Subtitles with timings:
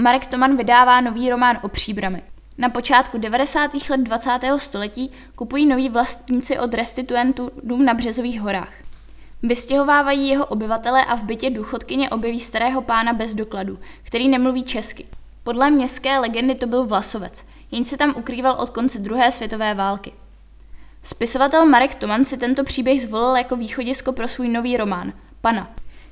[0.00, 2.22] Marek Toman vydává nový román o příbrami.
[2.58, 3.70] Na počátku 90.
[3.90, 4.30] let 20.
[4.56, 8.72] století kupují noví vlastníci od restituentů dům na Březových horách.
[9.42, 15.06] Vystěhovávají jeho obyvatele a v bytě důchodkyně objeví starého pána bez dokladu, který nemluví česky.
[15.44, 20.12] Podle městské legendy to byl Vlasovec, jenž se tam ukrýval od konce druhé světové války.
[21.02, 25.70] Spisovatel Marek Toman si tento příběh zvolil jako východisko pro svůj nový román Pana.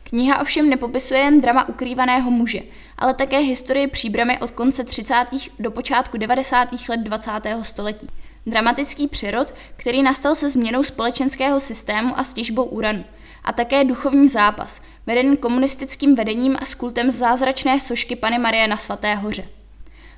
[0.09, 2.61] Kniha ovšem nepopisuje jen drama ukrývaného muže,
[2.99, 5.15] ale také historii příbramy od konce 30.
[5.59, 6.69] do počátku 90.
[6.89, 7.31] let 20.
[7.63, 8.07] století.
[8.47, 13.05] Dramatický přerod, který nastal se změnou společenského systému a stěžbou uranu,
[13.45, 18.77] a také duchovní zápas, veden komunistickým vedením a s kultem zázračné sošky Pany Marie na
[18.77, 19.45] Svaté hoře.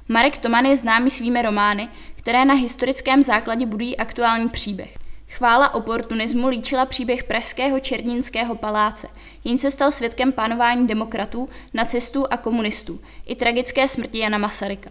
[0.08, 4.97] Marek Toman je známý svými romány, které na historickém základě budují aktuální příběh.
[5.38, 9.08] Chvála oportunismu líčila příběh pražského Černínského paláce,
[9.44, 14.90] jen se stal svědkem panování demokratů, nacistů a komunistů, i tragické smrti Jana Masaryka.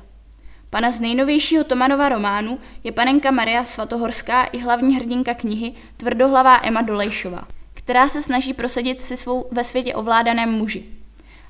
[0.69, 6.81] Pana z nejnovějšího Tomanova románu je panenka Maria Svatohorská i hlavní hrdinka knihy tvrdohlavá Emma
[6.81, 10.96] Dolejšová, která se snaží prosadit si svou ve světě ovládaném muži.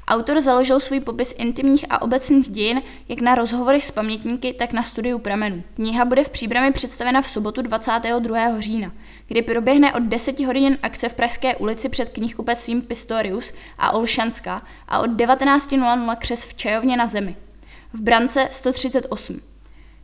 [0.07, 4.83] Autor založil svůj popis intimních a obecných dějin jak na rozhovorech s pamětníky, tak na
[4.83, 5.63] studiu pramenů.
[5.75, 8.59] Kniha bude v příbrami představena v sobotu 22.
[8.59, 8.91] října,
[9.27, 14.99] kdy proběhne od 10 hodin akce v Pražské ulici před knihkupectvím Pistorius a Olšanská a
[14.99, 17.35] od 19.00 křes v Čajovně na zemi.
[17.93, 19.41] V brance 138.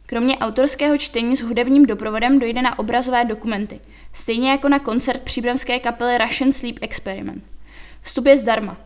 [0.05, 3.79] Kromě autorského čtení s hudebním doprovodem dojde na obrazové dokumenty,
[4.13, 7.43] stejně jako na koncert příbramské kapely Russian Sleep Experiment.
[8.01, 8.77] Vstup je zdarma.